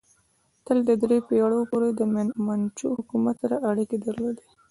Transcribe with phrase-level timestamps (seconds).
[0.65, 2.01] تر دریو پیړیو پورې د
[2.45, 4.47] منچو حکومت سره اړیکې درلودې.